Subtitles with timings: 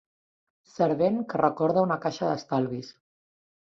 [0.77, 2.95] Servent que recorda una caixa d'estalvis.